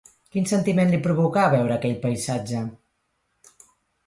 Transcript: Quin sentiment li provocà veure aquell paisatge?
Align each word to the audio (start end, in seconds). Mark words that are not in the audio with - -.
Quin 0.35 0.45
sentiment 0.51 0.89
li 0.93 0.99
provocà 1.07 1.43
veure 1.57 1.75
aquell 1.75 1.93
paisatge? 2.07 2.63